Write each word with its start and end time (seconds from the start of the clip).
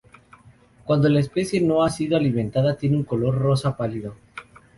Cuándo 0.83 1.09
la 1.09 1.19
especie 1.19 1.61
no 1.61 1.83
ha 1.83 1.91
sido 1.91 2.17
alimentada 2.17 2.75
tiene 2.75 2.97
un 2.97 3.03
color 3.03 3.37
rosa 3.37 3.77
pálido. 3.77 4.15